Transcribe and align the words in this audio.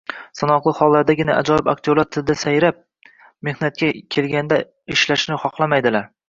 Sanoqli 0.37 0.71
hollardagina 0.77 1.35
ajoyib 1.41 1.69
aktyorlar 1.73 2.07
tilda 2.17 2.37
sayrab, 2.45 2.79
mehnatga 3.49 3.91
kelganda 4.17 4.59
ishlashni 4.97 5.39
xohlamaydi. 5.45 5.95